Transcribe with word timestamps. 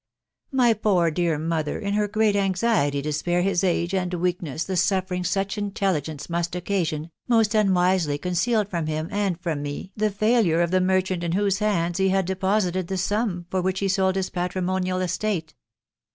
My 0.51 0.73
poor 0.73 1.11
dear 1.11 1.37
mother, 1.37 1.77
in 1.77 1.93
her 1.93 2.07
great 2.07 2.35
anxiety 2.35 3.03
to 3.03 3.13
spare 3.13 3.43
his 3.43 3.63
age 3.63 3.93
and 3.93 4.11
weakness 4.15 4.63
the 4.63 4.75
suffering 4.75 5.23
such 5.23 5.59
intelligence 5.59 6.27
must 6.27 6.55
occasion, 6.55 7.11
most 7.27 7.53
unwisely 7.53 8.17
con 8.17 8.31
cealed 8.31 8.67
from 8.67 8.87
him 8.87 9.09
and 9.11 9.39
from 9.39 9.61
me 9.61 9.91
the 9.95 10.09
failure 10.09 10.61
of 10.61 10.71
the 10.71 10.81
merchant 10.81 11.23
in 11.23 11.33
whose 11.33 11.59
hands 11.59 11.99
he 11.99 12.09
had 12.09 12.25
deposited 12.25 12.87
the 12.87 12.97
sum 12.97 13.45
for 13.51 13.61
which 13.61 13.79
he 13.79 13.87
sold 13.87 14.15
his 14.15 14.31
patrimonial 14.31 15.01
estate. 15.01 15.53